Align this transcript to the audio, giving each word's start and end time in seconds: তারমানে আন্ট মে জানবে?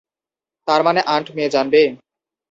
তারমানে 0.67 1.01
আন্ট 1.13 1.27
মে 1.35 1.43
জানবে? 1.55 1.81